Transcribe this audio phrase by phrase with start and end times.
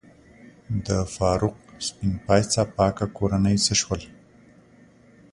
[0.85, 1.57] د فاروق
[1.87, 4.01] سپین پایڅه پاکه کورنۍ څه شول؟